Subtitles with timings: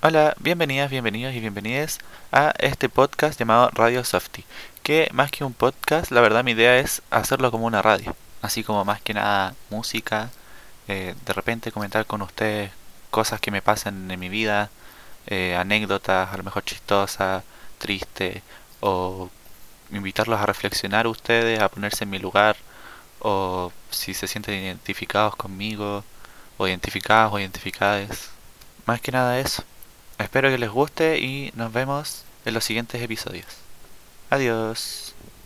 [0.00, 1.98] Hola, bienvenidas, bienvenidos y bienvenidas
[2.30, 4.44] a este podcast llamado Radio Softy,
[4.84, 8.62] que más que un podcast, la verdad mi idea es hacerlo como una radio, así
[8.62, 10.30] como más que nada música,
[10.86, 12.70] eh, de repente comentar con ustedes
[13.10, 14.70] cosas que me pasan en mi vida,
[15.26, 17.42] eh, anécdotas, a lo mejor chistosas,
[17.78, 18.42] tristes,
[18.80, 19.28] o
[19.90, 22.56] invitarlos a reflexionar ustedes, a ponerse en mi lugar,
[23.18, 26.04] o si se sienten identificados conmigo,
[26.56, 28.30] o identificadas o identificadas.
[28.86, 29.64] Más que nada eso.
[30.18, 33.46] Espero que les guste y nos vemos en los siguientes episodios.
[34.30, 35.14] Adiós.